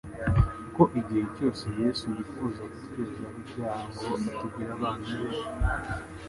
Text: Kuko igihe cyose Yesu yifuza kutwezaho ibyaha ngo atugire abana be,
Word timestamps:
Kuko 0.59 0.81
igihe 0.99 1.23
cyose 1.35 1.65
Yesu 1.81 2.03
yifuza 2.15 2.61
kutwezaho 2.71 3.35
ibyaha 3.41 3.83
ngo 3.91 4.11
atugire 4.29 4.69
abana 4.77 5.07
be, 5.27 5.31